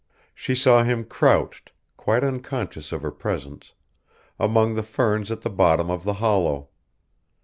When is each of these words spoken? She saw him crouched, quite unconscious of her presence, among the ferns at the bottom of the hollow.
She 0.33 0.55
saw 0.55 0.81
him 0.81 1.03
crouched, 1.03 1.73
quite 1.95 2.23
unconscious 2.23 2.91
of 2.91 3.03
her 3.03 3.11
presence, 3.11 3.75
among 4.39 4.73
the 4.73 4.81
ferns 4.81 5.31
at 5.31 5.41
the 5.41 5.49
bottom 5.51 5.91
of 5.91 6.05
the 6.05 6.15
hollow. 6.15 6.69